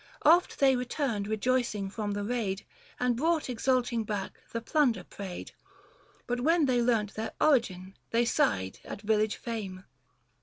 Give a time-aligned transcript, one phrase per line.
[0.23, 2.65] Oft they returned rejoicing from the raid,
[2.99, 5.49] And brought exulting back the plunder preyed;
[6.21, 9.83] 70 But when they learnt their origin, they sighed At village fame.